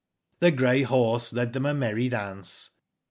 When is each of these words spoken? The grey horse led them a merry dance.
The 0.39 0.49
grey 0.49 0.81
horse 0.81 1.31
led 1.31 1.53
them 1.53 1.67
a 1.67 1.75
merry 1.75 2.09
dance. 2.09 2.71